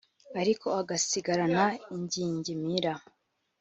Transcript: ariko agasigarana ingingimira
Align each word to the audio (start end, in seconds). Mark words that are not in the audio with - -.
ariko 0.41 0.67
agasigarana 0.81 1.63
ingingimira 1.93 2.93